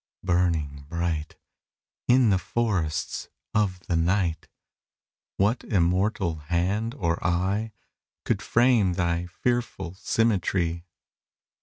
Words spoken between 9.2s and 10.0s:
fearful